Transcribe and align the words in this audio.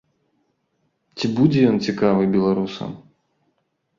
Ці 1.17 1.25
будзе 1.37 1.59
ён 1.73 1.77
цікавы 1.87 2.23
беларусам? 2.37 2.91